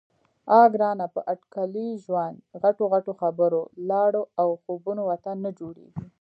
[0.55, 1.05] _اه ګرانه!
[1.13, 6.05] په اټکلي ژوند، غټو غټو خبرو، لاړو او خوبونو وطن نه جوړېږي.